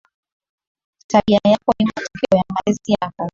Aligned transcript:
Tabia 1.07 1.39
yako 1.43 1.73
ni 1.79 1.85
matokeo 1.85 2.37
ya 2.37 2.43
malezi 2.49 2.97
yako 3.01 3.29